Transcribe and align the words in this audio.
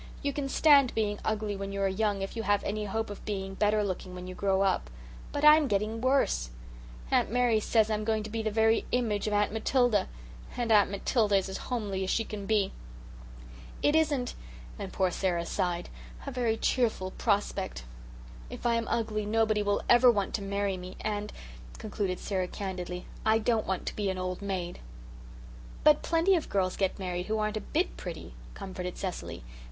"You 0.23 0.33
can 0.33 0.49
stand 0.49 0.95
being 0.95 1.19
ugly 1.23 1.55
when 1.55 1.71
you 1.71 1.79
are 1.83 1.87
young 1.87 2.23
if 2.23 2.35
you 2.35 2.41
have 2.41 2.63
any 2.63 2.85
hope 2.85 3.11
of 3.11 3.23
being 3.23 3.53
better 3.53 3.83
looking 3.83 4.15
when 4.15 4.25
you 4.25 4.33
grow 4.33 4.63
up. 4.63 4.89
But 5.31 5.45
I'm 5.45 5.67
getting 5.67 6.01
worse. 6.01 6.49
Aunt 7.11 7.29
Mary 7.29 7.59
says 7.59 7.87
I'm 7.91 8.03
going 8.03 8.23
to 8.23 8.31
be 8.31 8.41
the 8.41 8.49
very 8.49 8.83
image 8.91 9.27
of 9.27 9.33
Aunt 9.33 9.53
Matilda. 9.53 10.07
And 10.57 10.71
Aunt 10.71 10.89
Matilda 10.89 11.35
is 11.35 11.49
as 11.49 11.57
homely 11.69 12.03
as 12.03 12.09
she 12.09 12.23
can 12.23 12.47
be. 12.47 12.71
It 13.83 13.95
isn't" 13.95 14.33
and 14.79 14.91
poor 14.91 15.11
Sara 15.11 15.45
sighed 15.45 15.87
"a 16.25 16.31
very 16.31 16.57
cheerful 16.57 17.11
prospect. 17.11 17.83
If 18.49 18.65
I 18.65 18.77
am 18.77 18.87
ugly 18.87 19.27
nobody 19.27 19.61
will 19.61 19.83
ever 19.87 20.09
want 20.09 20.33
to 20.33 20.41
marry 20.41 20.77
me, 20.77 20.97
and," 21.01 21.31
concluded 21.77 22.17
Sara 22.17 22.47
candidly, 22.47 23.05
"I 23.23 23.37
don't 23.37 23.67
want 23.67 23.85
to 23.85 23.95
be 23.95 24.09
an 24.09 24.17
old 24.17 24.41
maid." 24.41 24.79
"But 25.83 26.01
plenty 26.01 26.33
of 26.35 26.49
girls 26.49 26.75
get 26.75 26.97
married 26.97 27.27
who 27.27 27.37
aren't 27.37 27.57
a 27.57 27.61
bit 27.61 27.97
pretty," 27.97 28.33
comforted 28.55 28.97
Cecily. 28.97 29.43